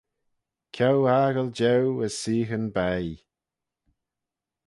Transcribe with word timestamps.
Ceau 0.75 1.01
aggle 1.19 1.51
jeu 1.59 1.83
as 2.05 2.13
seaghyn 2.21 2.65
baih. 2.75 3.17